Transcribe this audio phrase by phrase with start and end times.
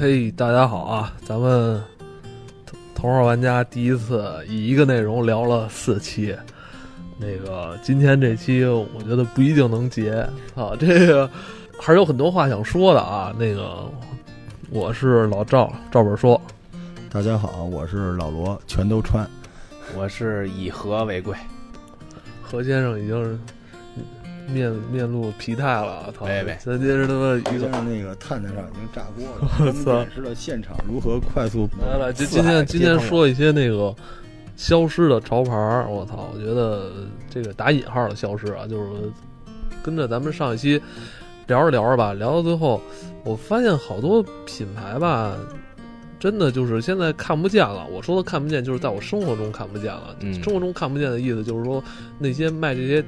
[0.00, 1.12] 嘿，大家好啊！
[1.26, 1.78] 咱们
[2.64, 6.34] 头头号玩家第一次以一个内容聊了四期，
[7.18, 11.30] 那个今天这期我觉得不一定能结啊， 这个
[11.78, 13.30] 还是有很多话想说的啊。
[13.38, 13.92] 那个
[14.70, 16.40] 我是老赵，赵本说，
[17.10, 19.28] 大家好，我是老罗，全都穿。
[19.94, 21.36] 我是以和为贵，
[22.42, 23.38] 何先生已经是
[24.52, 26.26] 面面露疲态了，操！
[26.26, 33.94] 喂喂咱接着他妈一个那个炭炭上已经炸锅了， 我们操演示了现场如何快速来来，今今天今天说一些那个
[34.56, 36.30] 消失的潮牌儿，我操！
[36.34, 36.90] 我觉得
[37.30, 38.90] 这个打引号的消失啊，就是
[39.82, 40.80] 跟着咱们上一期
[41.46, 42.80] 聊着聊着吧，聊到最后，
[43.24, 45.36] 我发现好多品牌吧，
[46.20, 47.84] 真的就是现在看不见了。
[47.90, 50.14] 我说的看不见，就是在我生活中看不见了。
[50.20, 51.82] 嗯生活中看不见的意思就是说，
[52.18, 53.02] 那些卖这些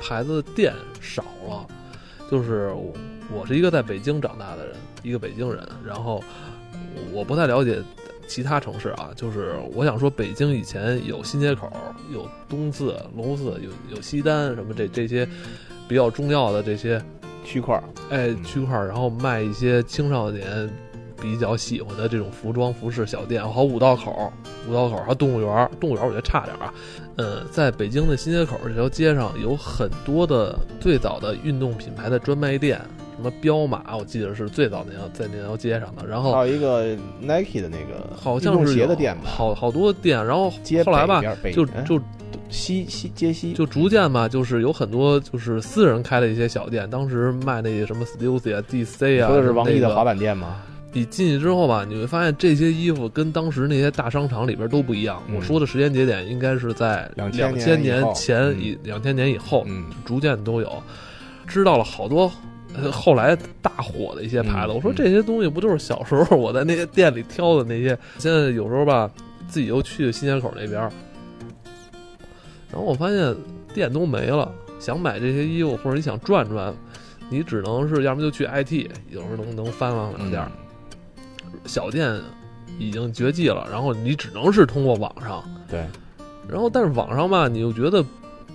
[0.00, 1.66] 牌子的店少了。
[2.30, 2.92] 就是我
[3.32, 6.22] 我是一个在北京长大的人，一个北京人，然后
[7.10, 7.82] 我不太了解
[8.26, 11.72] 其他城市啊，就是我想说，北京以前有新街口，
[12.12, 15.26] 有东四、龙寺，有有西单什么这这些
[15.88, 17.02] 比较重要的这些
[17.46, 20.68] 区块儿哎区块儿，然后卖一些青少年
[21.20, 24.32] 比较喜欢的这种服装服饰小店，还有五道口、
[24.68, 26.74] 五道口还有动物园儿，动物园儿我觉得差点儿啊。
[27.16, 32.80] 呃，在北京的新街口这条街上有很多的最早的运动品牌的专卖店，
[33.16, 41.20] 什么彪马，我记得是最早那条在那条街上的，然后还有一个 Nike 的那个好像是鞋的店吧，好好多店，然后街后来吧
[41.52, 42.00] 就就
[42.48, 50.62] 西西街西就逐渐吧，就是有很多就是私人开的一些小店，当时卖那些什么 Stussy 啊、DC 啊，说的是王毅的滑板店吗？
[50.92, 55.22] 你进去之后吧，你会发现这些衣服跟当时那些大商场里边都不一样。
[55.28, 60.82] 嗯我说的时间节点应该是在2000两千年前嗯以两千年以后，嗯，逐渐都有，
[61.46, 62.30] 知道了好多。
[62.74, 67.98] 呃后来大火的一些牌子，嗯我说这些东西不就是小时候我在那些店里挑的那些？
[68.18, 69.10] 现在有时候吧，
[69.48, 70.80] 自己又去新街口那边，
[72.70, 73.34] 然后我发现
[73.74, 74.50] 店都没了。
[74.78, 76.72] 想买这些衣服，或者你想转转，
[77.28, 80.48] 你只能是要么就去 IT，有时候能能翻上两件儿。
[81.66, 82.20] 小店
[82.78, 85.84] 已经绝迹了，然后你只能是通过网上，对，
[86.48, 88.04] 然后但是网上吧，你又觉得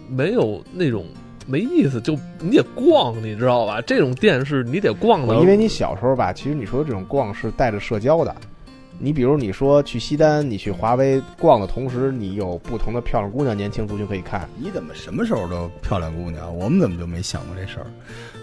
[0.08, 1.06] 没有那种
[1.46, 3.82] 没意思，就你得逛，你知道吧？
[3.82, 8.36] 这种店是你得逛的，因为你小时候吧，其实你说这种逛是带着社交的。
[9.00, 14.48] 你比如你说去西单，你去华为逛的同时，你有不同的漂亮姑娘、年轻族群可以看。
[14.56, 16.56] 你怎么什么时候都漂亮姑娘？
[16.56, 17.88] 我们怎么就没想过这事儿？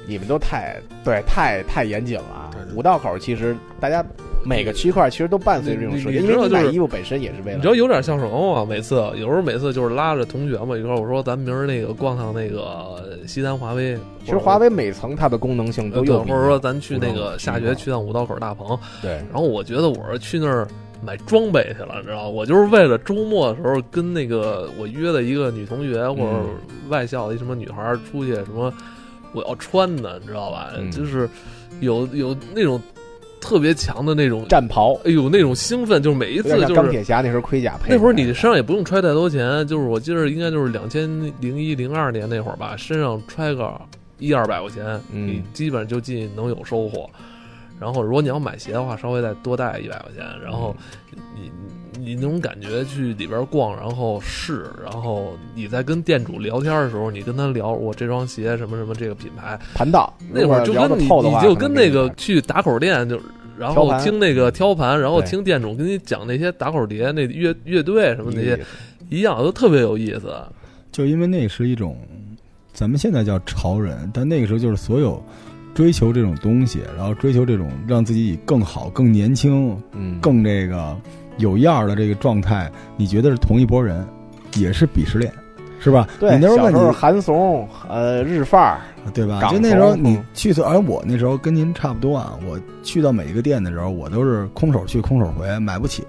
[0.06, 4.04] 你们都太对，太太严谨了五道口其实大家
[4.44, 8.66] 每个区块其实都伴随着这种设计，你你因为买衣服本身也是为了你知道有点像什么吗？
[8.68, 20.66] 每次有时候每次就是拉着同学嘛一块儿，我说咱明儿那个逛趟那个西单华为，其实华为每层它的功能性都有或者说咱去那个下学去趟五道口大棚，对然后我觉得我是去那儿
[21.02, 22.28] 买装备去了，你知道吗？
[22.28, 26.48] 我就是为了周末的时候跟那个我约的一个女同学或者嗯
[26.88, 28.72] 外校的一什么女孩出去，什么
[29.32, 30.70] 我要穿的，你知道吧？
[30.78, 31.28] 嗯就是
[31.80, 32.80] 有有那种
[33.40, 37.94] 特别强的那种，战袍，哎呦那种兴奋，就是每一次就是钢铁侠那时候盔甲配。
[37.94, 41.08] 那会儿你身上也不用揣太多钱，就是我记得应该就是两千
[41.40, 43.80] 零一零二年那会儿吧，身上揣个
[44.18, 47.08] 一二百块钱，嗯你基本上就进能有收获。
[47.80, 50.76] 然后如果你要买鞋的话，稍微再多带一百块钱，然后
[51.34, 51.50] 你
[52.00, 63.20] 你那种感觉去里边逛，然后试，然后你在跟店主聊天的时候，你跟他聊我这双鞋什么什么这个品牌，盘道那会儿就跟你你就跟那个去打口店就。
[63.58, 68.58] 然后听那个挑盘，然后听店主跟你讲那些打口碟、那乐乐队什么那些
[69.10, 70.34] 一样，都特别有意思。
[70.90, 71.94] 就因为那是一种，
[72.72, 75.22] 咱们现在叫潮人，但那个时候就是所有
[75.74, 80.96] 追求这种东西，然后追求这种让自己更好、更年轻、嗯，更这个
[81.40, 84.06] 有样儿的这个状态，你觉得是同一拨人，
[84.56, 85.32] 也是鄙视链，
[85.80, 86.06] 是吧？
[86.18, 88.80] 对，你那时候问你小时候韩怂，呃，日范儿，
[89.12, 89.38] 对吧？
[89.40, 92.38] 港就那时候你去所，而我那时候跟您差不多啊。
[92.46, 96.04] 我去到每一个店的时候，我都是空手去空手回，买不起。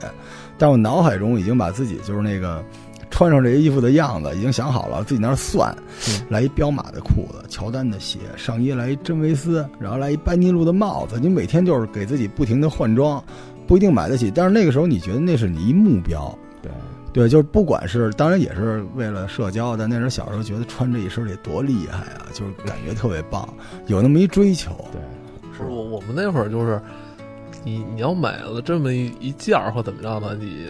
[0.57, 2.63] 但我脑海中已经把自己就是那个
[3.09, 5.75] 穿上这些衣服的样子已经想好了，自己那儿算，
[6.07, 11.19] 嗯来一彪马的裤子，乔丹的鞋，上衣来一真维斯，然后来一班尼路的帽子。
[11.19, 13.23] 你每天就是给自己不停的换装，
[13.71, 16.37] 不一定买得起，但是那个时候你觉得那是你一目标。
[16.61, 16.69] 对，
[17.13, 23.47] 对，就是不管是，当然也是为了社交，但那时候小时候觉得穿这一身得多厉害啊，就是感觉特别棒，
[23.87, 24.71] 有那么一追求。
[24.91, 24.99] 对，
[25.57, 26.81] 是我我们那会儿就是，
[27.63, 30.65] 你你要买了这么一一件儿或怎么着的，你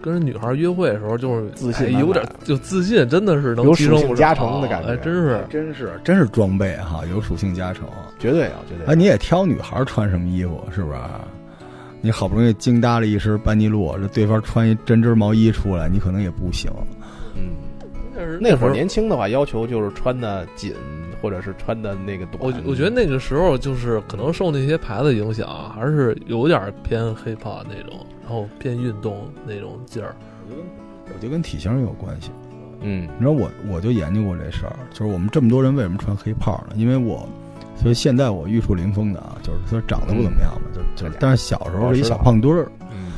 [0.00, 7.84] 跟人女孩约会的时候就是自信哎有点就自信，真的是能提升加成的感觉哎，真是真是真是装备哈，有属性加成。
[8.16, 8.92] 绝对啊，绝对啊。
[8.92, 10.98] 哎，你也挑女孩穿什么衣服是不是？
[12.06, 16.70] 你好不容易精搭了一身班尼路，这对方穿一针织毛衣出来，你可能也不行。
[17.34, 17.56] 嗯，
[18.14, 20.72] 那是那会儿年轻的话，要求就是穿的紧，
[21.20, 22.38] 或者是穿的那个短。
[22.40, 30.14] 我我觉得那个时候就是可能受那些牌子影响，还是有点偏 hiphop 那种，然后偏运动那种劲儿。
[31.06, 32.30] 我觉得跟体型有关系。
[32.82, 36.76] 嗯你知道我我就研究过这事儿，就是我们这么多人为什么穿黑袍呢？
[36.76, 37.28] 因为我，
[37.76, 42.70] 所以现在我玉树临风的啊，就是说长得不怎么样嘛，就就但是小时候是一小胖墩儿。
[42.90, 43.12] 嗯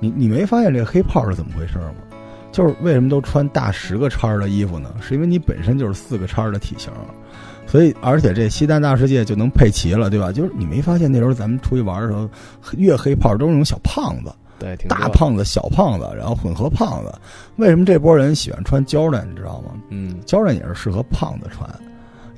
[0.00, 1.94] 你你没发现这个黑炮是怎么回事吗？
[2.52, 4.94] 就是为什么都穿大十个叉的衣服呢？
[5.00, 6.92] 是因为你本身就是四个叉的体型，
[7.66, 10.30] 所以而且这西单大世界就能配齐了，对吧？
[10.30, 12.28] 就是你没发现那时候咱们出去玩的时候，
[12.76, 14.32] 越黑炮都是那种小胖子。
[14.58, 17.12] 对，挺大胖子、小胖子，然后混合胖子。
[17.56, 19.24] 为什么这波人喜欢穿 Jordan？
[19.28, 21.68] 你知道吗嗯？Jordan 也是适合胖子穿，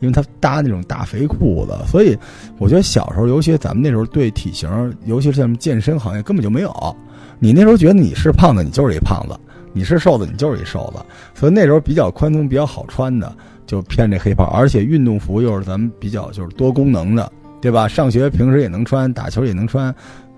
[0.01, 1.77] 因为他搭那种大肥裤子。
[1.87, 2.17] 所以
[2.59, 4.69] 我觉得小时候，尤其咱们那时候对体型，
[5.05, 6.97] 尤其是像健身行业根本就没有。
[7.39, 9.35] 你那时候觉得你是胖子，你就是一胖子；
[9.73, 11.05] 你是瘦子，你就是一瘦子。
[11.35, 13.31] 所以那时候比较宽松、比较好穿的，
[13.67, 14.45] 就偏这黑袍。
[14.47, 17.87] 而且运动服又是咱们比较就是多功能的，对吧？
[17.87, 19.95] 上学平时也能穿，打球也能穿，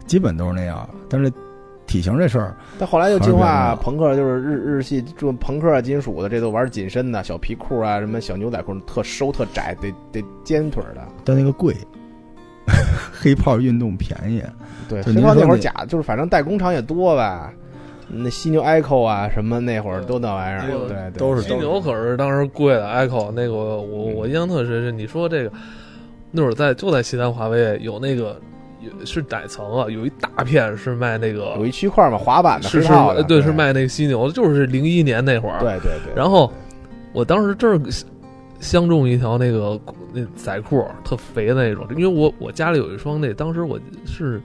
[0.07, 0.89] 基本都是那样。
[1.09, 1.33] 但是
[1.89, 2.55] 体型这事儿。
[2.79, 11.01] 但后来又进化朋克，就是日日系就朋克啊、金属的，这都玩紧身的小皮裤啊，什么小牛仔裤，特收特窄，得得尖腿儿的。
[11.25, 11.75] 但那个贵，
[13.13, 14.41] 黑炮运动便宜，
[14.89, 17.53] 对，黑炮那会儿假，就是反正代工厂也多吧。
[18.11, 25.53] 那犀牛 Echo 啊，什么那会儿都那玩意儿，对对，都是犀牛可是当时贵的，Echo 那个我我我印象特深是你说这个
[26.31, 28.41] 那会儿在就在西单华威有那个有
[29.05, 29.91] 是哪层啊？
[29.91, 33.53] 有一大片是卖那个有一区块嘛，滑板的、是是对对是。
[33.53, 35.59] 卖那个犀牛，就是零一年那会儿。
[35.59, 36.15] 对对对。
[36.15, 36.53] 然后
[37.13, 38.05] 我当时真是
[38.61, 39.81] 相中一条那个
[40.13, 44.41] 那仔裤，特肥的那种，因为我我家里有一双那，当时我是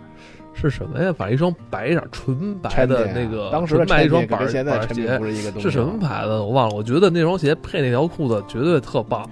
[0.53, 1.13] 是什么呀？
[1.15, 4.63] 反正一双白点儿纯白的那个，当时卖一双板板鞋。
[5.59, 5.99] 是什么？
[5.99, 6.75] 牌子我忘了。
[6.75, 9.29] 我觉得那双鞋配那条裤子绝对特棒，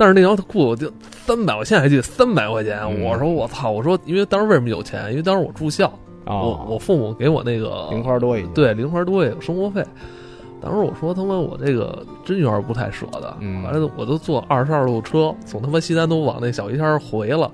[0.00, 0.90] 但是那条裤子我就
[1.26, 2.80] 三百，我现在还记得三百块钱。
[2.84, 5.10] 嗯我说我操，我说因为当时为什么有钱？
[5.10, 5.92] 因为当时我住校，
[6.24, 8.54] 我哦，我父母给我那个零花多一点。
[8.54, 9.84] 对，零花多一点生活费。
[10.58, 17.50] 当时我说他妈我这个真有点不太舍得，嗯完了我都坐二十二路车从他妈西单都往那小鱼天回了，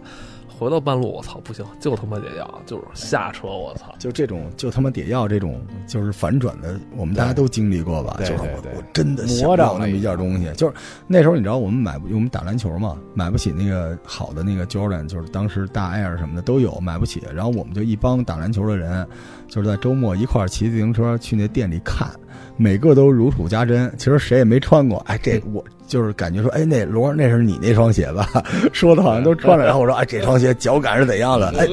[0.58, 8.14] 回到半路我操不行，就他妈得要，就是下车我操，就这种就他妈得要这种就是反转的，我们大家都经历过吧？
[8.19, 10.75] 对就是我我真的想魔障要那么一件东西，就是
[11.06, 17.23] 那时候你知道我们买不我们打篮球嘛，买不起那个好的那个 Jordan，就是当时大 Air 什么的都有，买不起。
[17.35, 19.06] 然后我们就一帮打篮球的人，
[19.49, 22.08] 就是在周末一块儿骑自行车去那店里看，
[22.56, 23.93] 每个都如数家珍。
[23.97, 28.29] 其实谁也没穿过，哎，这我就是感觉说，哎，那罗那是你那双鞋吧？
[28.73, 29.64] 说的好像都穿了。
[29.64, 31.49] 然后我说，哎，这双鞋脚感是怎样的？
[31.58, 31.67] 哎，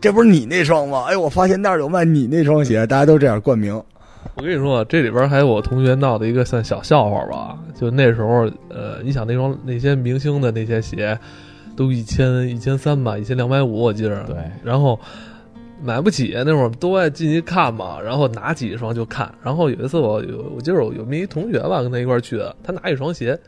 [0.00, 1.04] 这不是你那双吗？
[1.08, 3.74] 哎，我发现那儿有卖你那双鞋，大家都这样冠名。
[4.34, 7.56] 我跟你说，这里边还有我同学闹的一个算小笑话吧。
[7.78, 11.18] 就那时候，呃，你想那双那些明星的那些鞋，
[11.74, 14.22] 都一千一千三吧，一千两百五，我记着。
[14.24, 14.36] 对。
[14.62, 14.98] 然后
[15.82, 19.32] 买不起，那会儿都爱进去看嘛，然后拿起一双就看。
[19.42, 23.38] 然后有一次我有，我记得有有那一同学吧，跟他一块儿去的，他拿一双鞋，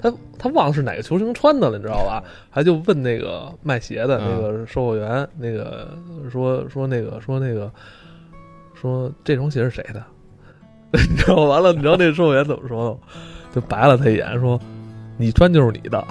[0.00, 2.22] 他他忘了是哪个球星穿的了，你知道吧？
[2.50, 5.96] 还就问那个卖鞋的那个售货员，那个
[6.30, 7.70] 说说那个说那个
[8.74, 10.02] 说这双鞋是谁的？
[11.10, 12.98] 你知道完了，你知道那售货员怎么说吗？
[13.54, 14.60] 就白了他一眼，说
[15.16, 16.06] ：“你穿就是你的。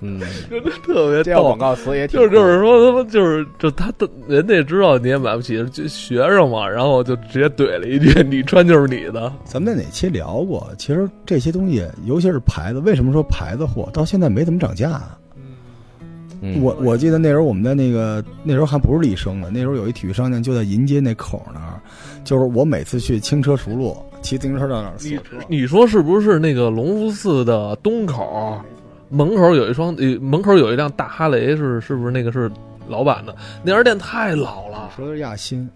[0.00, 0.20] 嗯，”
[0.84, 1.58] 特别逗广。
[1.58, 9.32] 告词也挺就是就是说他妈就是就他的人家也知道你也买不起，就学生嘛，然后就直接怼了一句：“你穿就是你的。
[9.44, 10.68] 咱们在哪期聊过？
[10.78, 15.18] 其实这些东西，尤其是牌子，为什么说牌子货到现在没怎么涨价啊？
[16.40, 21.80] 嗯我我记得那时候我们在那个那时候还不是立生呢，那时候有一体育商店就在银街那口那儿，
[22.22, 25.22] 就是我每次去轻车熟路，骑自行车到那儿锁你车。
[25.48, 28.56] 你说是不是那个隆福寺的东口
[29.08, 32.50] 门口有一双呃门口有一辆大哈雷是是不是那个是
[32.88, 33.34] 老板的？
[33.62, 34.90] 那家店太老了。
[34.96, 35.68] 说的是亚新，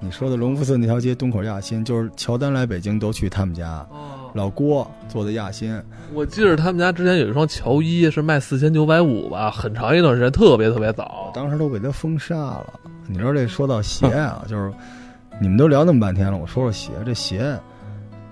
[0.00, 5.80] 你说的隆福寺那条街东口亚新，就是乔丹来北京都去他们家，哦，老郭做的亚新。
[6.12, 11.30] 我记得他们家之前有一双乔伊是卖四千九百五吧，很长一段时间，特别特别早。
[11.34, 12.72] 当时都给他封杀了。
[13.06, 14.72] 你知道这说到鞋啊， 就是
[15.40, 17.58] 你们都聊那么半天了，我说说鞋，这鞋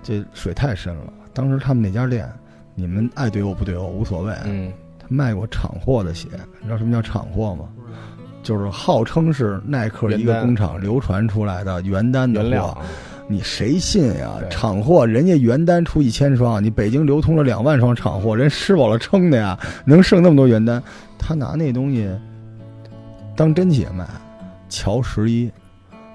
[0.03, 1.13] 这水太深了。
[1.33, 2.31] 当时他们那家店，
[2.79, 6.29] 你们爱怼我不怼我无所谓，嗯，他卖过厂货的鞋，
[6.61, 7.65] 你知道什么叫厂货吗？
[8.43, 12.77] 就是号称是耐克一个工厂流传出来的原单的货，
[13.27, 14.35] 你谁信呀？
[14.51, 20.81] 厂货人家原单出一千双，你北京流通了两万双厂货，人吃饱了撑的呀，能剩那么多原单？
[21.19, 22.09] 他拿那东西
[23.35, 24.07] 当真鞋卖，
[24.69, 25.51] 乔十一、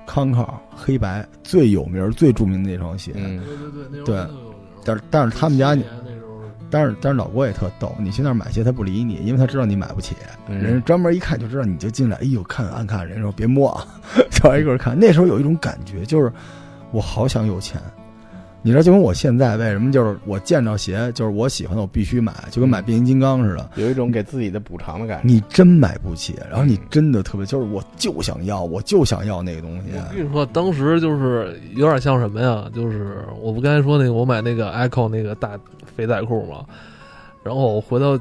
[0.06, 3.12] 康考、黑白最有名、最著名的那双鞋。
[3.16, 3.42] 嗯，
[4.06, 4.24] 对
[4.86, 5.76] 但是但是他们家，
[6.72, 10.16] 但是但是老郭也特逗，你去那儿买鞋，他不理你，因为他知道你买不起。
[10.48, 13.86] 嗯人家专门一看就知道你就进来，哎呦，看暗看，人家说别摸啊，
[14.32, 14.98] 就挨个看。
[14.98, 16.32] 那时候有一种感觉，就是
[16.92, 17.80] 我好想有钱。
[18.64, 23.70] 你知道，就跟我现在为什么就是我见着鞋，就是我喜欢的，我必须买，就跟买变形金刚似的。
[23.76, 25.28] 有一种给自己的补偿的感觉。
[25.28, 29.90] 你真买不起，然后你真的特别，就是我就想要，我就想要那个东西。
[29.96, 32.70] 我跟你说，当时就是有点像什么呀？
[32.74, 35.60] 就是我不刚才说那个，我买那个 Echo 那个大
[35.96, 36.64] 肥仔裤嘛，
[37.44, 38.20] 然后我回到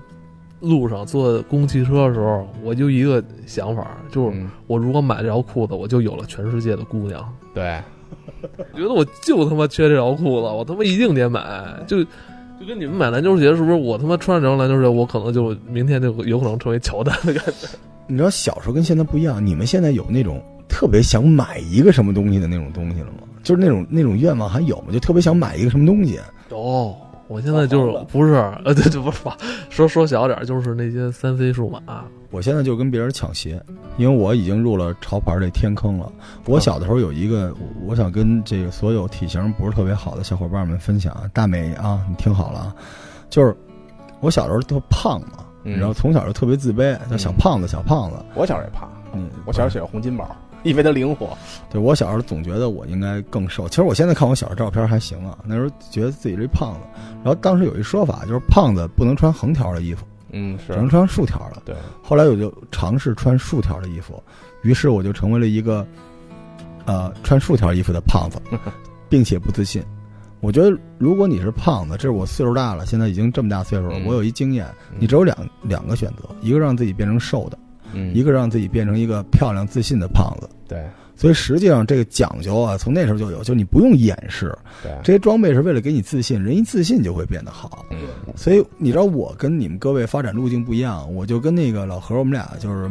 [0.60, 7.30] 路上坐公共汽车的时候，我就一个想法，就是嗯，我如果买这条裤子，我就有了全世界的姑娘。
[7.54, 7.78] 对，
[8.72, 11.42] 我 觉得我就他妈缺这条裤子，我他妈一定得买。
[11.86, 13.72] 就就跟你们买篮球鞋，是不是？
[13.72, 17.68] 我他妈穿上这双篮球鞋，我可能就明天就有可能成为乔丹的感觉。
[18.06, 23.22] 你知道小时候跟现在不一样，你们现在有那种特别想买一个什么东西的那种东西了吗？
[23.42, 24.88] 就是那种那种愿望还有吗？
[24.92, 26.18] 就特别想买一个什么东西？
[26.50, 26.94] 哦，
[27.30, 28.34] 我现在就是不是
[28.64, 29.36] 呃，对对，不是吧？
[29.70, 31.80] 说说小点儿，就是那些三 C 数码。
[32.32, 33.60] 我现在就跟别人抢鞋，
[33.96, 36.10] 因为我已经入了潮牌这天坑了。
[36.44, 37.54] 我小的时候有一个，
[37.86, 41.16] 我想跟这个所有体型不是特别好的小伙伴们分享。
[41.32, 42.74] 大美啊，你听好了啊，
[43.30, 43.56] 就是
[44.20, 48.16] 我小时候特胖嘛，嗯然后从小就特别自卑，叫小胖子，小胖子。
[48.34, 51.36] 我小时候也胖，嗯，我小时候喜欢洪金宝，因为它灵活。
[51.70, 55.38] 对我小时候总觉得我应该更瘦，其实我现在看我小时候照片还行啊。
[55.44, 56.80] 那时候觉得自己是一胖子，
[57.22, 61.62] 然后当时有一说法就是胖子不能穿横条的衣服，嗯，是只能穿竖条的。
[61.64, 64.22] 对，后来我就尝试穿竖条的衣服，
[64.62, 65.86] 于是我就成为了一个，
[66.84, 68.40] 呃，穿竖条衣服的胖子，
[69.08, 69.82] 并且不自信。
[70.40, 77.58] 我觉得如果你是胖子，这是我岁数大了，现在已经这么大岁数了，嗯我有一经验，嗯你只有两两个选择，一个让自己变成瘦的，
[77.94, 80.48] 嗯，一个让自己变成一个漂亮自信的胖子。
[80.68, 80.84] 对
[81.16, 87.84] 所以实际上这个讲究啊，从那时候就有，就你不用掩饰，对，这些装备是为了给你自信，人一自信就会变得好。
[87.90, 87.98] 嗯
[88.34, 92.90] 所以你知道我跟你们各位发展路径不一样，我就跟那个老何，我们俩就是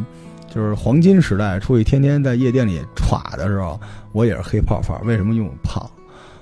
[0.53, 3.79] 就是黄金时代出去天天在夜店里耍的时候，
[4.11, 5.01] 我也是黑炮范儿。
[5.05, 5.33] 为什么？
[5.33, 5.89] 因为我胖。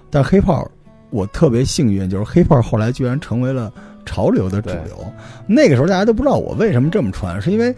[0.10, 0.70] 但黑炮
[1.10, 3.72] 我特别幸运，就是黑炮后来居然成为了
[4.06, 4.98] 潮流的主流。
[5.48, 7.74] 那个时候大家都不知道我为什么这么穿，是因为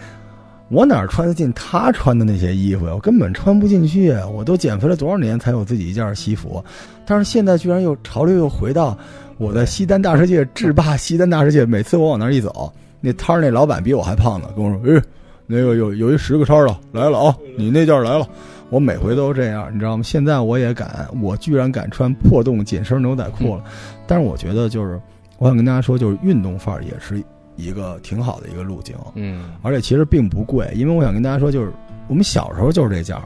[0.70, 2.94] 我哪儿穿得进他穿的那些衣服呀？
[2.94, 4.12] 我根本穿不进去。
[4.32, 6.64] 我都减肥了多少年才有自己一件西服，
[7.06, 8.98] 但是现在居然又潮流又回到
[9.38, 11.66] 我在西单大世界制霸西单大世界。
[11.66, 12.72] 每次我往那儿一走，
[13.02, 15.02] 那摊儿那老板比我还胖呢，跟我说：“哎，
[15.48, 18.28] 那个有有一十个摊的来了啊，你那件来了。”
[18.70, 20.04] 我每回都这样，你知道吗？
[20.04, 23.64] 现在我也敢，我居然敢穿破洞紧身牛仔裤了。
[24.06, 25.02] 但是我觉得，就是
[25.40, 27.20] 我想跟大家说，就是运动范儿也是
[27.60, 28.96] 一个挺好的一个路径。
[29.16, 31.72] 嗯而且其实并不贵，因为我想跟大家说，就是
[32.08, 33.24] 我们小时候就是这件儿，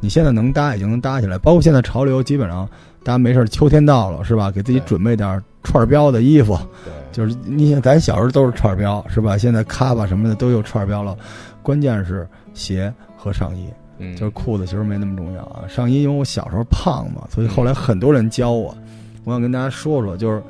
[0.00, 2.68] 你现在能搭已经能搭起来，包括现在潮流，基本上
[3.02, 4.50] 大家没事，秋天到了是吧？
[4.50, 9.36] 给自己准备点串儿标的衣服，对，就是你想咱小时候都是串儿标是吧？
[9.38, 11.16] 现在卡吧什么的都有串儿标了，
[11.62, 15.64] 关键是鞋和上衣，嗯就是裤子其实没那么重要啊。
[15.68, 18.76] 上衣因为我小时候胖嘛，所以后来很多人教我，
[19.24, 20.42] 我想跟大家说说，就是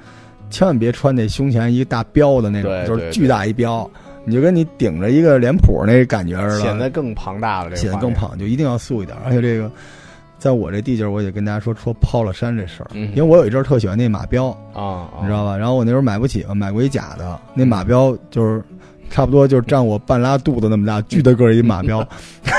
[0.54, 3.90] 千万别穿那胸前一个大标的那种，就是巨大一标，
[4.24, 8.14] 你就跟你顶着一个脸谱那感觉似的，显得更庞大了，显得更。
[8.14, 9.18] 胖，就一定要素一点。
[9.24, 9.68] 而且这个，
[10.38, 15.56] 在我这地界儿，我也跟大家说说抛了山这事儿，嗯因为我有一阵儿特喜欢那马标，啊，你知道吧？
[15.56, 18.62] 然后我那时候买不起嘛，买过一假的，那马标就是
[19.10, 22.06] 差不多就是占我半拉肚子那么大，巨大个儿一马标，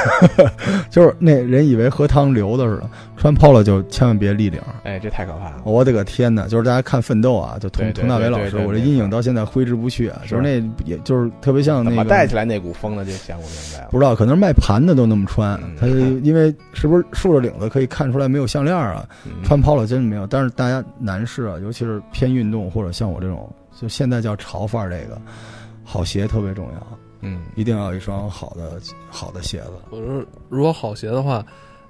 [0.89, 2.89] 就是那人以为喝汤流的似的。
[3.17, 4.61] 穿 polo 就千万别立领。
[4.83, 5.61] 哎，这太可怕了。
[5.63, 6.47] 我的个天哪！
[6.47, 10.21] 就是大家看《奋斗》啊，就佟佟大为老师，我这阴影到现在挥之不去啊。
[10.27, 13.03] 就是那，也就是特别像怎么那个带起来那股风呢？
[13.03, 13.87] 就想不明白了。
[13.89, 15.75] 不知道，可能是卖盘的都那么穿嗯。
[15.79, 19.03] 他因为是不是竖着领子可以看出来没有项链啊？
[19.25, 23.49] 嗯穿 polo 真没有，但是大家男士啊，尤其是偏运动或者像我这种，
[23.81, 25.19] 就现在叫潮范儿，这个
[25.85, 26.87] 好鞋特别重要，
[27.21, 29.71] 嗯一定要有一双好的好的鞋子。
[29.91, 31.45] 我说如果好鞋的话，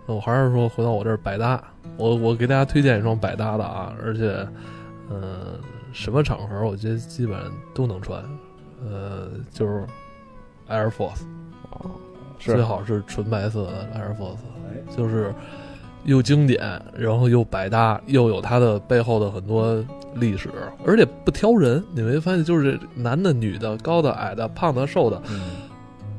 [0.05, 1.63] 我还是说回到我这儿百搭。
[1.97, 4.45] 我我给大家推荐一双百搭的啊，而且，
[5.09, 5.57] 呃，
[5.93, 7.39] 什么场合我觉得基本
[7.73, 8.21] 都能穿。
[8.83, 9.85] 呃，就是
[10.69, 11.21] Air Force，
[11.69, 11.89] 哦
[12.37, 15.33] 是最好是纯白色的 Air Force，就是
[16.03, 16.59] 又经典，
[16.93, 19.83] 然后又百搭，又有它的背后的很多
[20.15, 20.49] 历史，
[20.85, 21.83] 而且不挑人。
[21.93, 25.41] 你没发现，就是男的、女的、高的、矮的、胖的、瘦的，嗯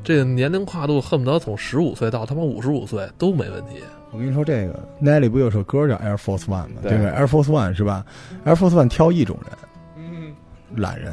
[0.05, 3.83] 这个年龄跨度恨不得从十五岁到他妈五十五岁都没问题。
[4.13, 6.81] 我跟你说，这个 Nelly 不有首歌叫 Air Force One 吗？
[6.81, 8.07] 对这个 Air Force One 是吧
[8.45, 9.59] ？Air Force One 挑一种人，
[9.97, 10.33] 嗯，
[10.77, 11.13] 懒人，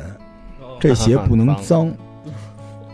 [0.80, 1.92] 这鞋不能脏，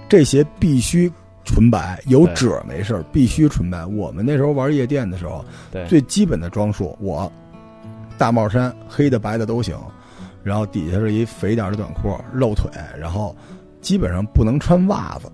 [0.07, 1.11] 这鞋必须
[1.43, 3.85] 纯白，有褶没事儿，必须纯白。
[3.85, 7.29] 我们那时候玩夜店的时候，对最基本的装束，我
[8.19, 9.75] 大帽衫，黑的白的都行，
[10.43, 13.35] 然后底下是一肥点儿的短裤，露腿，然后
[13.81, 15.31] 基本上不能穿袜子，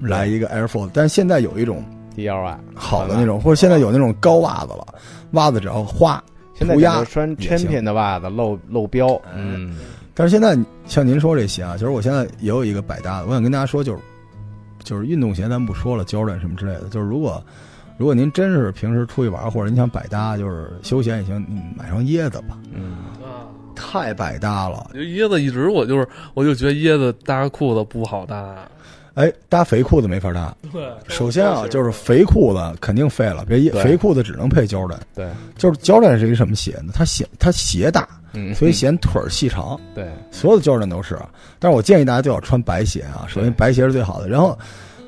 [0.00, 0.90] 来一个 Air Force。
[0.92, 1.82] 但是现在有一种
[2.14, 4.84] D L Y 好的那种，或者现在有那种高袜子了，
[5.30, 6.22] 袜子只要花。
[6.54, 9.76] 现在涂鸦穿 Champion 的袜子露露标，嗯嗯，
[10.12, 14.00] 但是现在像您说这鞋啊，其实我现在也有一个百搭的，我想跟大家说，就是
[14.82, 17.40] 就是运动鞋咱不说了，Jordan 什么之类的，就是如果
[17.98, 24.90] 如果您真是平时出去玩，或者您想百搭，就是休闲也行，你买双椰子吧，嗯，啊，太百搭了。
[24.94, 28.56] 就椰子一直我就是我就觉得椰子搭裤子不好搭。
[29.14, 30.54] 哎，搭肥裤子没法搭。
[30.72, 34.96] 对，首先啊，就是肥裤子肯定废了，别对肥裤子只能配 Jordan。
[35.12, 36.92] 对，就是 Jordan 是一个什么鞋呢？
[36.94, 39.76] 它鞋它鞋大，嗯，所以显腿儿细长。
[39.92, 41.28] 对，所有的 Jordan 都是啊，
[41.58, 43.26] 但是我建议大家最好穿白鞋啊。
[43.26, 44.56] 首先白鞋是最好的，然后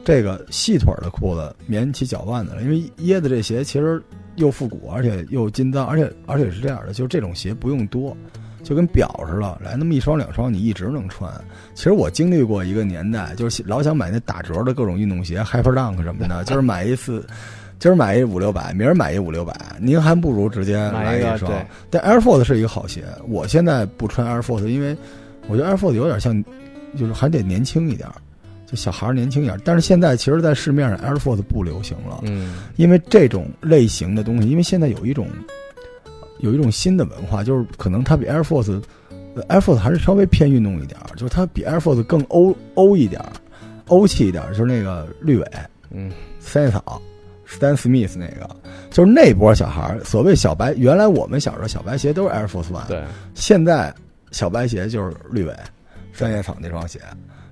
[0.05, 4.03] 这个细腿儿的裤子免起脚腕子了，因为椰子这鞋其实
[4.37, 8.17] 又复古，而且又金脏，而且而且是这样的，就是这种鞋不用多，
[8.63, 11.33] 就跟表似的，来那么一双两双你一直能穿。
[11.75, 17.27] 其实我经历过一个年代，就是老想买那打折的各种运动鞋，Hyper Dunk 什么的， 就是买一次。
[17.79, 21.17] 今儿买一五六百，明儿买一五六百，您还不如直接买。
[21.17, 24.95] 一个对，但 Air Force 是一个好鞋，我现在不穿 Air Force，因为
[25.49, 26.45] 我觉得 Air Force 有点像，
[26.95, 28.15] 就是还得年轻一点儿，
[28.71, 29.61] 就小孩儿年轻一点儿。
[29.65, 35.29] 但是现在其实，在市面上 Air Force 不流行了，嗯，因为这种类型的东西，因为现在有一种
[36.39, 38.81] 有一种新的文化，就是可能它比 Air Force、
[39.35, 43.33] 呃 Air Force 还是稍微偏运动一点儿，就是它比 Air Force 更欧欧一点儿，
[43.89, 45.47] 欧气一点儿，就是那个绿尾
[45.91, 47.01] 嗯，三叶草。
[47.53, 48.49] Stan Smith 那个，
[48.93, 53.03] 就是那波小孩儿，所谓小白，原来我们小时候小白鞋都是 Air Force One，对，
[53.35, 53.93] 现在
[54.31, 55.53] 小白鞋就是绿尾
[56.13, 57.01] 三叶草那双鞋，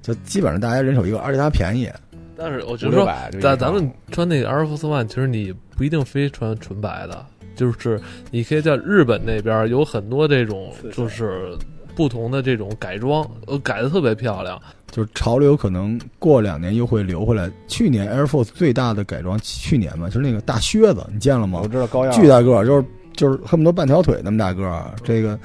[0.08, 1.88] 就基本上大家人手一个，而且它便宜。
[2.36, 3.06] 但是我觉得说，
[3.40, 11.52] 咱咱们穿那个 Air Force One，其实你不一定非穿纯白的，就是你可以在日本那边有很多这种就是
[11.94, 14.60] 不同的这种改装，呃，改的特别漂亮。
[14.90, 17.50] 就是潮流可能过两年又会流回来。
[17.66, 21.68] 去年 Air Force 最大的改装，去年嘛，就是那个大靴子，你见了吗我？
[21.68, 24.94] 知道高腰巨大个儿，就是就是恨不得半条腿那么大个儿。
[25.02, 25.38] 这个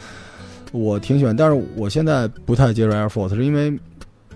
[0.72, 3.78] 我挺喜欢，但是我现在不太接受 Air Force，是因为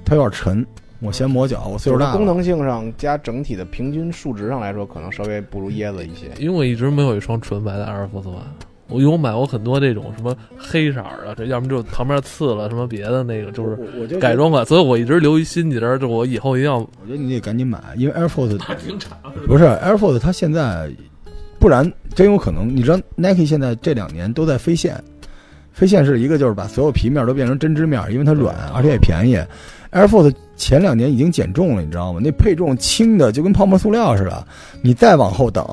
[0.07, 0.65] 它有点沉，
[1.01, 6.31] 我嫌磨脚，我岁数大功能性上加整体的平均数值上来说，可能稍微不如椰子一些。
[6.39, 8.39] 因为我一直没有一双纯白的 Air Force One，
[8.87, 14.33] 我因为我买过很多这种什么黑色儿的，这要么就旁边刺了什么别的那个，就是改。
[14.33, 19.17] 装款，所以我一直留一心结儿，就我以后一定要我觉得你得赶紧买，因为 Air Force 挺长。
[19.45, 20.89] 不是 Air Force，它现在
[21.59, 22.73] 不然真有可能。
[22.73, 25.03] 你知道 Nike 现在这两年都在飞线，
[25.77, 29.35] 飞线是一个就是把所有皮面都变成针织面，因为它软，而且也便宜。
[29.91, 32.19] Air Force 前两年已经减重了，你知道吗？
[32.19, 34.43] 那配重轻的就跟泡沫塑料似的，
[34.81, 35.63] 你再往后等，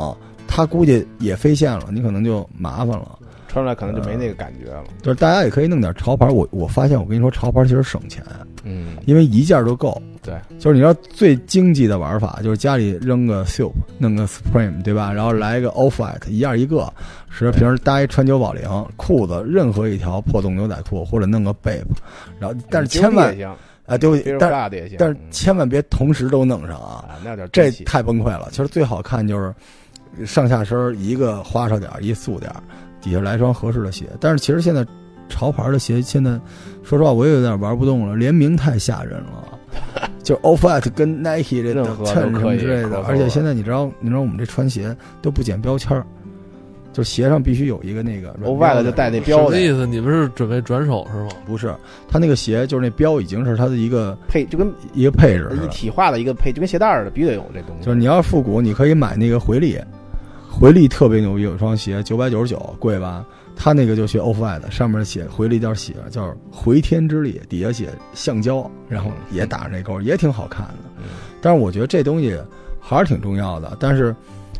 [0.46, 3.18] 它估计也飞线了，你可能就麻烦了。
[3.54, 4.82] 穿出来可能就没那个感觉了。
[5.00, 8.20] 就是大家也可以弄点潮牌，我我发现我跟你说，潮牌其实省钱，
[8.64, 10.00] 嗯，因为一件都够。
[10.20, 15.12] 对，就是你知道最经济的玩法，就是家里扔个 Sup，弄个 Supreme，对吧？
[15.12, 16.92] 然后来一个 Off White，一样一个，
[17.30, 18.62] 是平时搭一穿久保玲
[18.96, 21.84] 裤子，任何一条破洞牛仔裤，或者弄个 Bape，
[22.40, 23.36] 然后但是千万
[23.86, 28.48] 啊丢别，但大的也行，但是嗯千万别同时都弄上啊，啊，那点这太崩溃了。
[28.50, 29.54] 其实最好看就是
[30.24, 32.62] 上下身一个花哨点儿，一素点儿，
[33.04, 34.06] 底下来双合适的鞋。
[34.18, 34.84] 但是其实现在
[35.28, 36.32] 潮牌的鞋，现在
[36.82, 39.44] 说实话我也有点玩不动了，联名太吓人了。
[40.22, 46.06] 就 Off White 跟 Nike 这任何都衬什可以么之类的，而且现在你知道，你知道我们这穿鞋都不剪标签儿，
[46.94, 49.86] 就鞋上必须有一个那个软欧外的就带那标的什么意思？
[49.86, 51.28] 你们是准备转手是吗？
[51.44, 51.74] 不是，
[52.08, 57.84] 他那个鞋就是那标已经是他的一个配，就跟一个配置，一体化的一个配，就跟鞋带儿的，必须得有这东西。
[57.84, 59.76] 就是你要是复古，你可以买那个回力，
[60.56, 63.26] 回力特别牛逼，有双鞋九百九十九，贵吧？
[63.56, 70.74] 他那个就学 Off White，上面写回力叫写叫回天之力，底下写橡胶，然后也打上那勾，也挺好看的。
[70.98, 71.04] 嗯
[71.42, 72.38] 但是我觉得这东西
[72.80, 73.76] 还是挺重要的。
[73.78, 74.14] 但是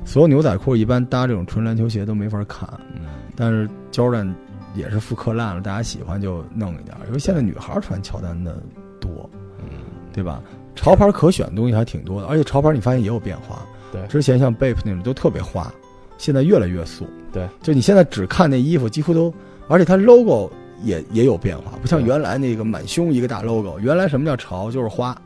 [0.05, 4.35] 所有牛仔裤一般搭这种纯篮球鞋都没法看，嗯，但是 Jordan
[4.75, 8.61] 也是复刻烂了，大家喜欢就弄一点儿，因为现在女孩穿乔丹的
[9.01, 9.31] 多，
[9.61, 9.79] 嗯，
[10.13, 10.43] 对吧？
[10.75, 13.65] 潮牌可选的东西还挺多的，而且潮牌你发现也有变化。
[13.93, 15.73] 对之前像 Bape 那种都特别花，
[16.19, 17.07] 现在越来越素。
[17.33, 19.33] 对，就你现在只看那衣服，几乎都，
[19.69, 20.51] 而且它 logo
[20.83, 23.79] 也也有变化，不像原来那个满胸一个大 logo。
[23.81, 25.17] 原来什么叫潮，就是花，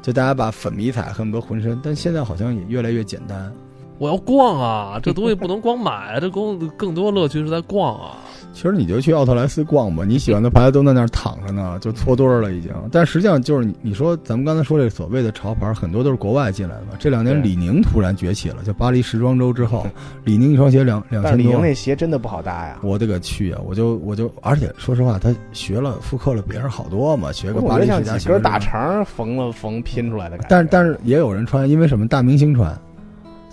[0.00, 3.52] 就大家把粉迷彩恨不得浑身，但现在好像也越来越简单。
[3.98, 8.18] 我要逛啊，这东西不能光买，这更更多乐趣是在逛啊。
[8.52, 12.70] 其实你就去奥特莱斯逛吧，你喜欢的牌子都在那儿躺着呢， 就搓堆儿了已经。
[12.92, 16.92] 但实际上就是你你说咱们刚才说这所谓的潮牌，很多都是国外进来的嘛。
[17.00, 19.84] 这两年李宁突然崛起了，就巴黎时装周之后，
[20.22, 22.78] 李宁一双鞋两两千多，但李宁那鞋真的不好搭呀。
[22.82, 23.60] 我的个去啊！
[23.64, 28.58] 我就我就，而且说实话，他学了复刻了别人好多嘛，学个巴黎世家像几根大。
[28.58, 30.46] 肠缝了缝拼出来的感觉。
[30.48, 32.72] 但是但是也有人穿，因为什么大明星穿，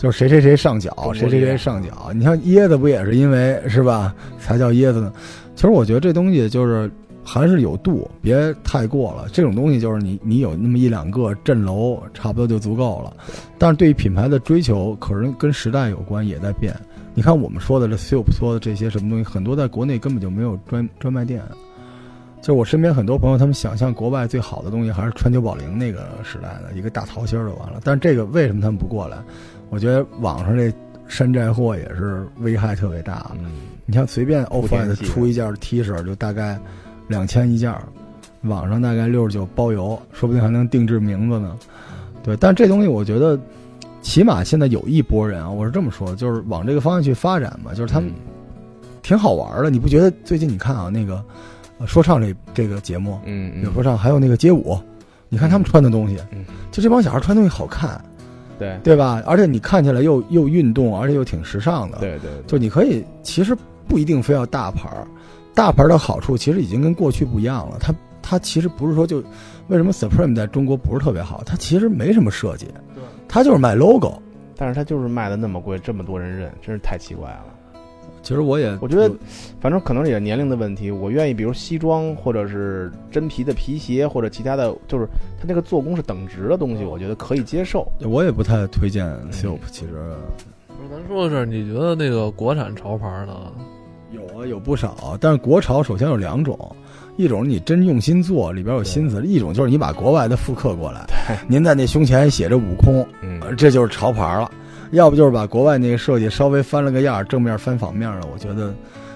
[0.02, 2.12] 就是谁谁谁上脚，谁谁谁上脚。
[2.12, 5.14] 你像椰子不也是因为是吧才叫椰子呢？
[5.56, 6.90] 其实我觉得这东西就是
[7.24, 9.28] 还是有度，别太过了。
[9.32, 13.16] 这种东西就是你你有那么一两个镇楼，差不多就足够了。
[13.60, 16.76] 但是对于品牌的追求，可能跟时代有关，也在变。
[17.14, 21.44] 你看我们说的这 Soup 说的这些什么东西，很多在国内根本就没有专专卖店。
[22.42, 27.80] 就我身边很多朋友，他们想象国外最好的东西还是川久保玲那个时代的一个大桃心儿就完了。
[27.84, 29.18] 但是这个为什么他们不过来？
[29.70, 30.74] 我觉得网上这
[31.08, 33.32] 山寨货也是危害特别大。
[33.36, 33.52] 嗯，
[33.86, 36.60] 你像随便莆 off 田 white 系的出一件 T 恤就大概
[37.08, 37.84] 两千一件儿，
[38.42, 41.56] 网上大概六十九包邮，说不定还能定制名字呢。
[42.24, 43.40] 对，但这东西我觉得，
[44.02, 48.16] 起码现在有一波人啊，我是这么说，就是往这个方向去发展嘛，就是他们嗯
[49.02, 49.70] 挺好玩的。
[49.70, 51.24] 你不觉得最近你看啊那个呃
[51.86, 54.78] 说唱这这个节目，嗯嗯有说唱，还有那个街舞，
[55.30, 58.00] 你看他们穿的东西，嗯，就这帮小孩穿东西好看，
[58.60, 59.22] 对对吧？
[59.26, 61.98] 而且你看起来又又运动，而且又挺时尚的。
[62.00, 63.56] 对对，就你可以，其实
[63.88, 65.08] 不一定非要大牌儿，
[65.54, 67.78] 大牌儿的好处其实已经跟过去不一样了。
[67.80, 69.24] 它它其实不是说就
[69.68, 72.68] 为什么 Supreme 在中国不是特别好，它其实没什么设计，
[73.28, 74.22] 它就是卖 logo。
[74.56, 77.46] 但是它就是卖的那么贵，这么多人认，真是太奇怪了。
[78.22, 79.12] 其实我也我觉得，
[79.60, 80.92] 反正可能也是年龄的问题。
[80.92, 85.08] 我愿意，比如西装，或者是真皮的皮鞋，或者其他的，就是
[85.40, 87.92] 它那个做工是等值的东西，我觉得可以接受。
[88.02, 89.58] 我也不太推荐 Sup。
[89.72, 89.94] 其实
[90.68, 93.52] 不是，咱说的是，你觉得那个国产潮牌呢？
[94.12, 96.58] 有啊，有不少，但是国潮首先有两种，
[97.18, 101.08] 一种你真用心做，里边有心思；一种就是你把国外的复刻过来，
[101.48, 104.52] 您在那胸前写着悟空，嗯呃这就是潮牌了。
[104.92, 108.74] 要不就是把国外那个设计稍微翻了个样儿，正面翻反面了，我觉得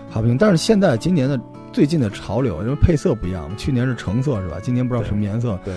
[0.09, 0.37] 还不行。
[0.37, 1.39] 但是现在今年的
[1.73, 4.57] 最近的潮流，因为配色不一样，去年是橙色是吧？
[4.61, 5.73] 今年不知道什么颜色，对，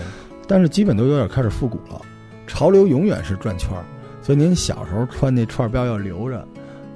[0.46, 2.00] 但是基本都有点开始复古了。
[2.46, 3.84] 潮流永远是转圈儿，
[4.22, 6.46] 所以您小时候穿那串标要留着，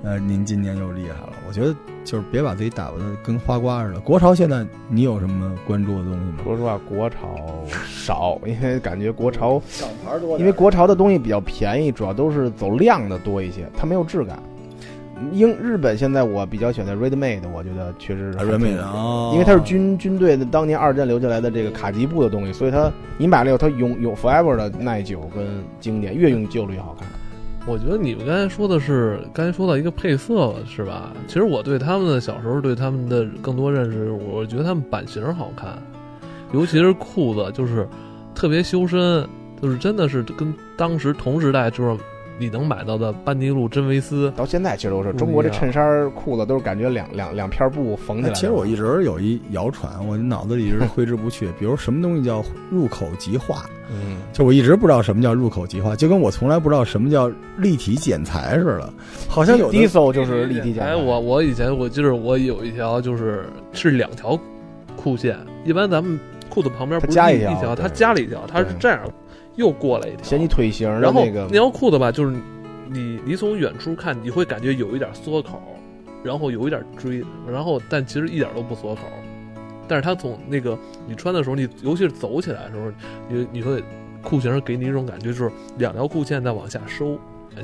[0.04, 1.32] 呃，您今年就厉害了。
[1.46, 4.00] 我觉得就是别把自己打扮的跟花瓜似的。
[4.00, 6.38] 国潮现在你有什么关注的东西吗？
[6.42, 14.42] 说实话，国潮少，因为感觉国潮，小牌多因为国潮的东西比较便宜，主要都是走量的多一些，它没有质感。
[15.30, 25.46] 英日本现在我比较喜欢的 Redmade，我觉得确实还人美挺的啊，因为它是军军队的当年二战留下来的这个卡吉布的东西，所以它你买了以后，它永永 forever 的耐久跟
[25.78, 27.08] 经典，越用旧了越好看。
[27.64, 31.12] 我觉得你们刚才说的是，刚才说到一个配色是吧？
[31.28, 35.80] 其实我对他们的小时候对他们的更多认识，我觉得他们版型好看，
[36.52, 37.88] 尤其是裤子，就是
[38.34, 39.24] 特别修身，
[39.60, 42.02] 就是真的是跟当时同时代就是
[42.42, 51.48] 你能买到的班尼路、真维斯，到现在其实都是中国这衬衫裤子都是感觉两两两片布缝起来其实我一直有一谣传，我脑子里一直挥之不去。
[51.56, 58.92] 比如什么东西叫入口即化，嗯，就我一直不知道什么叫入口即化，就跟我从来不知道什么叫立体剪裁似的。
[59.28, 60.96] 好像有的 Diesel 就是立体剪哎，裁。
[60.96, 64.36] 我我以前我记得我有一条就是是两条
[64.96, 69.00] 裤线，一般咱们裤子旁边不加一一条，它加了一条，它是这样
[69.56, 72.36] 又过来一条，嫌你腿型的然后那条裤子吧，就是
[72.88, 75.60] 你你从远处看，你会感觉有一点缩口，
[76.22, 79.02] 然后有一点锥，然后但其实一点都不缩口。
[79.88, 82.90] 但是它从那个你穿的时候，你尤其是走起来的时候，
[83.28, 83.82] 你你会
[84.22, 87.18] 裤型给你一种感觉，就是两条裤线在往下收。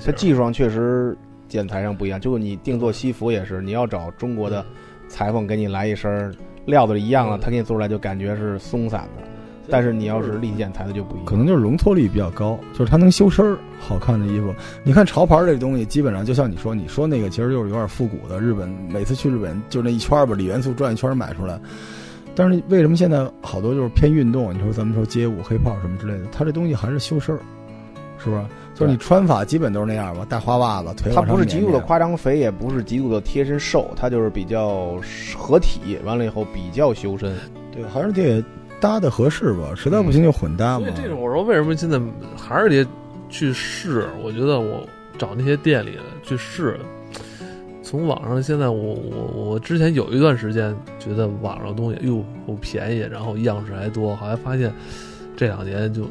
[0.05, 1.17] 它技术上确实
[1.49, 4.63] 剪裁上不一样，就是你定做西服也是，你要找中国的
[5.09, 6.35] 裁缝给你来一身
[6.67, 9.23] 料子一样了，嗯他给你做出来就感觉是松散的。
[9.71, 11.27] 但是你要是立体剪裁的就不一样。
[11.27, 14.55] 可能就是容错率比较高，就是它能修身儿，好看的衣服。
[14.83, 18.41] 你看潮牌儿这东西，基本上就像你说，你说那个其实就是有点复古的。
[18.41, 21.61] 日本每次去日本就那一圈儿吧，锂元素转一圈儿买出来。
[22.35, 24.55] 但是为什么现在好多就是偏运动？
[24.55, 27.41] 你说咱们说街舞、黑炮什么之类的，它这东西还是修身儿，
[28.17, 28.43] 是不是？
[28.75, 34.97] 就是你穿法基本都是那样吧，带花袜子，腿它不是极度的夸张肥，也不是极度的贴身瘦，它就是比较
[35.37, 37.35] 合体，完了以后比较修身。
[37.73, 38.41] 对，还是得
[38.81, 41.03] 搭的合适吧，实在不行就混搭嘛所以。
[41.03, 42.01] 这种我说为什么现在
[42.37, 42.89] 还是得
[43.29, 44.09] 去试？
[44.23, 44.87] 我觉得我
[45.17, 46.79] 找那些店里去试。
[47.83, 54.73] 从网上现在我我我之前有一段时间觉得网上东西哟又便宜，然后样式还多，后来发现
[55.37, 56.05] 这两年就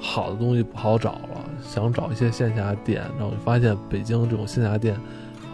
[0.00, 1.28] 好的东西不好找了。
[1.62, 4.94] 想找一些线下店，然后发现北京这种线下店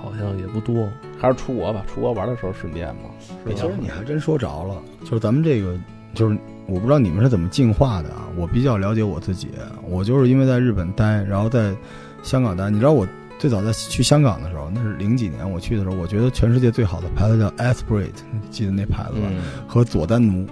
[0.03, 0.89] 好像也不多。
[1.21, 3.03] 还是出国吧，出国玩的时候顺便嘛。
[3.47, 5.79] 是其实你还真说着了，就是咱们这个，
[6.15, 8.27] 就是我不知道你们是怎么进化的啊。
[8.37, 9.49] 我比较了解我自己，
[9.89, 11.75] 我就是因为在日本待，然后在
[12.23, 12.71] 香港待。
[12.71, 13.07] 你知道我
[13.39, 19.29] 最早在去香港的时候，那是零几年我去的时候，我觉得全世界最好的牌子叫 Esprit，你记得那牌子吧？
[19.31, 20.47] 嗯，和佐丹奴，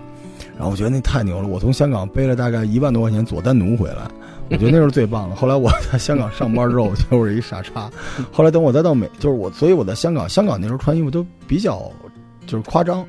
[0.57, 1.49] 然后我觉得那太牛了。
[1.49, 4.09] 我从香港背了大概一万多块钱佐丹奴回来，
[4.51, 5.37] 我觉得那是最棒的。
[5.37, 7.90] 后来我在香港上班之后，我觉得我是一傻叉。
[8.33, 11.90] 后来等我再到美，就是我，所以我在香港，香港那时候穿衣服都比较
[12.47, 13.05] 就是夸张，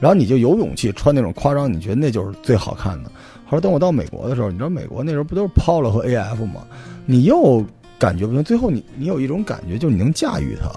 [0.00, 3.10] 然后你就有勇气穿那种夸张，你觉得那就是最好看的。
[3.46, 6.62] 后来等我到美国的时候，你知道美国那时候不都是 Polo 和 AF 吗？
[7.04, 7.64] 你又
[7.98, 10.70] 感觉不行，最后你你有一种感觉，就是你能驾驭它，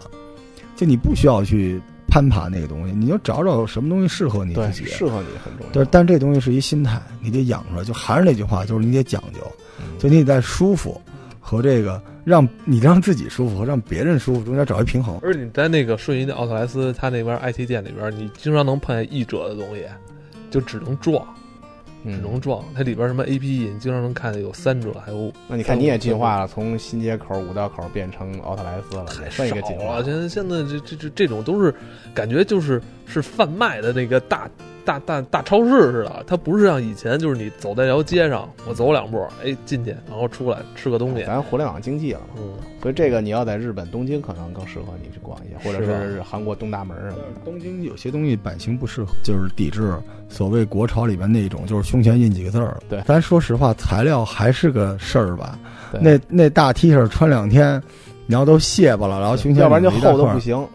[0.76, 4.86] 就你不需要去攀爬那个东西，你就找找什么东西适合你，自己。
[4.86, 5.72] 适合你很重要。
[5.72, 7.84] 对，但这东西是一心态，你得养出来。
[7.84, 9.40] 就还是那句话，就是你得讲究，
[9.80, 11.00] 嗯就你得在舒服
[11.46, 15.20] 和这个让你让自己舒服和让别人舒服中间找一平衡。
[15.22, 19.84] 而且你在那个顺义的奥特莱斯，他那边 IT 店里边，你经常能碰见一折的东西，
[20.50, 21.22] 就只能撞，
[22.06, 22.64] 只嗯能撞。
[22.74, 30.04] 它里边什么 APE，你经常能看见有三折，还有那你看你也进化了，从新街口五道口变成奥特莱斯了，也算一个进化少了。。
[30.06, 31.76] 现在现在这这这这种都是
[32.14, 34.50] 感觉就是是贩卖的那个大
[34.86, 41.24] 大大大超市似的，它不是像以前就是你走在条街上，我走两步，哎进去，然后出来吃个东西。
[41.24, 47.42] 咱互联网经济了嘛，嗯，所以这个你要在日本东京可能更适合你去逛一下，或者是韩国东大门什么的。
[47.46, 49.94] 东京有些东西版型不适合，就是抵制
[50.30, 52.78] 所谓国潮里边那种，就是胸前印几个字儿。
[52.90, 55.58] 对咱说实话，材料还是个事儿吧。
[55.92, 57.82] 对那那大 T 恤穿两天，
[58.26, 60.68] 你要都卸巴了，然后胸前要不然就厚的不行。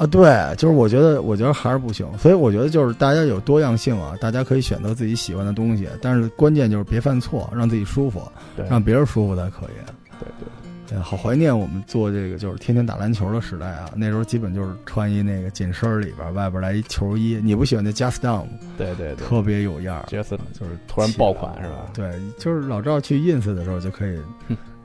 [0.00, 8.22] 嗯，啊，对，就是我觉得，我觉得还是不行，所以我觉得就是大家有多样性啊，大家可以选择自己喜欢的东西，但是关键就是别犯错，让自己舒服，
[8.68, 9.76] 让别人舒服才可以。
[10.18, 10.48] 对对
[10.88, 18.48] 对，好怀念我们做这个就是天天打篮球的时代啊，那时候基本就是穿一那个紧身儿里边外边来一球衣，你不喜欢那 Just Down 吗？
[18.76, 21.90] 对对对，特别有样儿，角色就是突然爆款是吧？
[21.94, 24.18] 对，就是老赵去 ins 的时候就可以，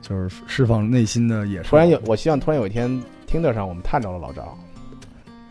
[0.00, 1.70] 就是释放内心的野兽。
[1.70, 2.88] 突然有，我希望突然有一天
[3.26, 4.56] 听得上我们探着了老赵，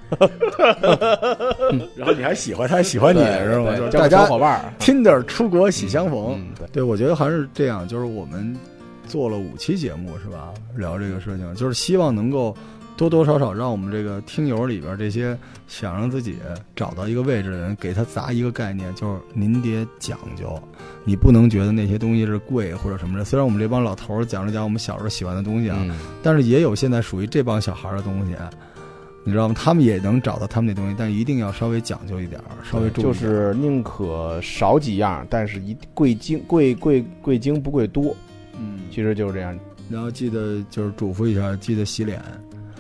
[1.96, 3.76] 然后你还喜欢他，还喜欢你对是吗？
[3.76, 6.36] 就是大家伙伴儿，Tinder 出国喜相逢。
[6.38, 8.56] 嗯，对，对，我觉得还是这样，就是我们
[9.08, 10.54] 做了五期节目是吧？
[10.76, 12.56] 聊这个事情，就是希望能够
[12.96, 15.38] 多多少少让我们这个听友里边这些
[15.68, 16.38] 想让自己
[16.76, 20.62] 找到一个位置的人，给他砸一个概念，就是您得讲究，
[21.04, 23.26] 你不能觉得那些东西是贵或者什么的。
[23.26, 28.36] 虽然我们这帮老头儿讲了讲我们小时候喜欢的东西啊，嗯，但是也有现在属于这帮小孩儿的东西。
[29.26, 29.56] 你知道吗？
[29.58, 33.14] 他们也能找到他们那东西，但一定要稍微讲究一点儿，稍微注意就。
[33.14, 38.16] 是宁可少几样，但是一贵精贵贵贵精不贵多，
[38.58, 39.58] 嗯，其实就是这样。
[39.90, 42.22] 然后记得就是嘱咐一下，记得洗脸。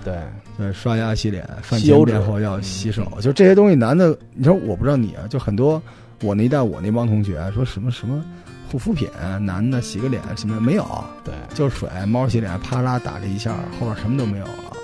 [0.03, 0.19] 对，
[0.55, 5.81] 对，刷牙、洗脸，饭前便后要洗手，嗯就这些东西，男的，你说我不知道你啊，就很多
[6.21, 8.23] 我那一代我那帮同学说什么什么
[8.71, 9.10] 护肤品，
[9.41, 10.86] 男的洗个脸什么没有，
[11.23, 14.74] 对，就是水，猫洗脸，啪啦打这一下，后边什么都没有了。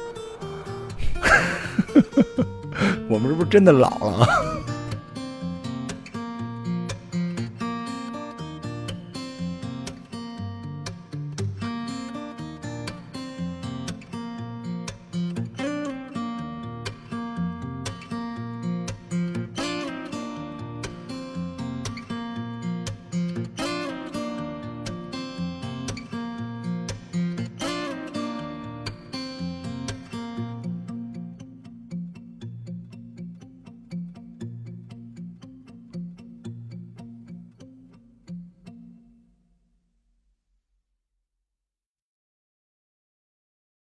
[3.08, 4.28] 我们是不是真的老了？